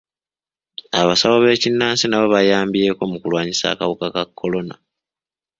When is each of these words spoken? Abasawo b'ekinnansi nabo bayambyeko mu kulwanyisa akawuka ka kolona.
Abasawo 0.99 1.37
b'ekinnansi 1.43 2.05
nabo 2.07 2.27
bayambyeko 2.35 3.01
mu 3.11 3.17
kulwanyisa 3.21 3.65
akawuka 3.69 4.07
ka 4.15 4.23
kolona. 4.37 4.75